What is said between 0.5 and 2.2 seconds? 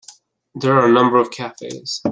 There are a number of cafes.